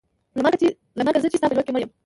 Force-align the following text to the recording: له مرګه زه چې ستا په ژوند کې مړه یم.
له 0.97 1.01
مرګه 1.05 1.19
زه 1.23 1.27
چې 1.31 1.37
ستا 1.39 1.47
په 1.49 1.55
ژوند 1.55 1.65
کې 1.67 1.73
مړه 1.73 1.81
یم. 1.83 1.91